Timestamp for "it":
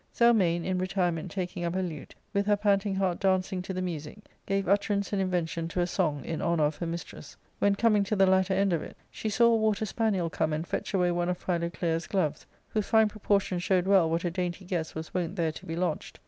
8.81-8.97